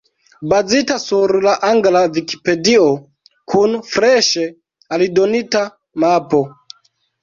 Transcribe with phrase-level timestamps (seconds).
[0.51, 2.89] Bazita sur la angla Vikipedio,
[3.55, 4.51] kun freŝe
[5.01, 5.67] aldonita
[6.05, 6.47] mapo.